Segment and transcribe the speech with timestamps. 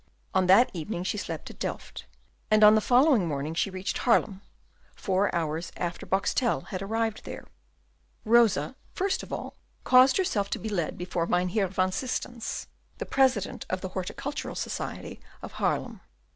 [0.33, 2.07] On that evening she slept at Delft,
[2.49, 4.41] and on the following morning she reached Haarlem,
[4.95, 7.45] four hours after Boxtel had arrived there.
[8.25, 9.53] Rosa, first of all,
[9.83, 12.65] caused herself to be led before Mynheer van Systens,
[12.97, 16.01] the President of the Horticultural Society of Haarlem.